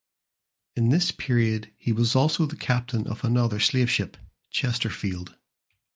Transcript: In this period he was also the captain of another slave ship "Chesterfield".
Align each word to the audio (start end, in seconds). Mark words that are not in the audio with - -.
In 0.75 0.89
this 0.89 1.11
period 1.11 1.71
he 1.77 1.91
was 1.91 2.15
also 2.15 2.47
the 2.47 2.55
captain 2.55 3.05
of 3.05 3.23
another 3.23 3.59
slave 3.59 3.91
ship 3.91 4.17
"Chesterfield". 4.49 5.37